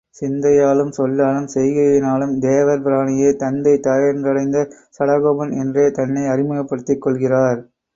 சிந்தையாலும் 0.19 0.93
சொல்லாலும் 0.97 1.49
செய்கையினாலும் 1.53 2.33
தேவர் 2.39 2.83
பிரானையே 2.83 3.29
தந்தை 3.35 3.75
தாயென்றடைந்த 3.87 4.67
சடகோபன் 4.99 5.53
என்றே 5.55 5.87
தன்னை 5.91 6.25
அறிமுகப்படுத்தி 6.27 6.97
கொள்கிறார். 6.97 7.61